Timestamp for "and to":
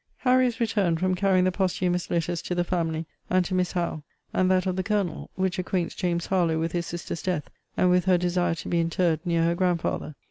3.29-3.53